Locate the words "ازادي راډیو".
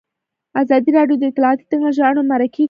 0.61-1.17